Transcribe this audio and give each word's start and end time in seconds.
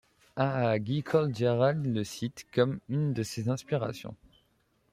A 0.35 0.79
Guy 0.79 1.03
Called 1.03 1.31
Gerald 1.35 1.85
le 1.85 2.03
cite 2.03 2.47
comme 2.51 2.79
une 2.89 3.13
de 3.13 3.21
ses 3.21 3.49
inspirations. 3.49 4.15